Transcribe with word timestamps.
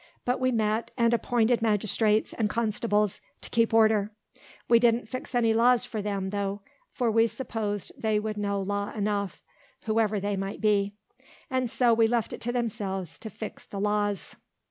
But 0.25 0.39
we 0.39 0.51
met, 0.51 0.89
and 0.97 1.13
appointed 1.13 1.61
magistrates 1.61 2.33
and 2.33 2.49
constables 2.49 3.21
to 3.41 3.51
keep 3.51 3.71
order. 3.71 4.09
We 4.67 4.79
didn't 4.79 5.07
fix 5.07 5.35
any 5.35 5.53
laws 5.53 5.85
for 5.85 6.01
them, 6.01 6.31
tho'; 6.31 6.61
for 6.91 7.11
we 7.11 7.27
supposed 7.27 7.91
they 7.95 8.19
would 8.19 8.35
know 8.35 8.59
law 8.59 8.91
enough, 8.95 9.43
whoever 9.81 10.19
they 10.19 10.35
might 10.35 10.59
be; 10.59 10.93
and 11.51 11.69
so 11.69 11.93
we 11.93 12.07
left 12.07 12.33
it 12.33 12.41
to 12.41 12.51
themselves 12.51 13.19
to 13.19 13.29
fix 13.29 13.63
the 13.63 13.79
laws. 13.79 14.37